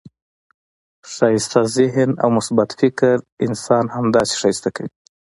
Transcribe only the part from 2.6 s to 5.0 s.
فکر انسان همداسي ښایسته کوي.